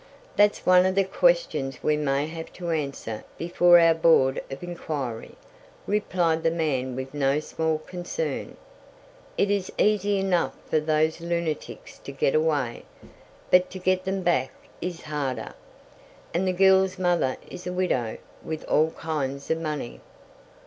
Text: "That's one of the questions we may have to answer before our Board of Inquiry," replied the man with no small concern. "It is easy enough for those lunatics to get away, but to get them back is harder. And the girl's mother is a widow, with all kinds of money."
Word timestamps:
"That's 0.35 0.65
one 0.65 0.87
of 0.87 0.95
the 0.95 1.03
questions 1.03 1.83
we 1.83 1.95
may 1.95 2.25
have 2.25 2.51
to 2.53 2.71
answer 2.71 3.23
before 3.37 3.77
our 3.79 3.93
Board 3.93 4.41
of 4.49 4.63
Inquiry," 4.63 5.35
replied 5.85 6.41
the 6.41 6.49
man 6.49 6.95
with 6.95 7.13
no 7.13 7.39
small 7.39 7.77
concern. 7.77 8.57
"It 9.37 9.51
is 9.51 9.71
easy 9.77 10.17
enough 10.17 10.55
for 10.65 10.79
those 10.79 11.21
lunatics 11.21 11.99
to 11.99 12.11
get 12.11 12.33
away, 12.33 12.85
but 13.51 13.69
to 13.69 13.77
get 13.77 14.03
them 14.03 14.23
back 14.23 14.49
is 14.81 15.03
harder. 15.03 15.53
And 16.33 16.47
the 16.47 16.53
girl's 16.53 16.97
mother 16.97 17.37
is 17.47 17.67
a 17.67 17.71
widow, 17.71 18.17
with 18.43 18.63
all 18.67 18.89
kinds 18.97 19.51
of 19.51 19.59
money." 19.59 19.99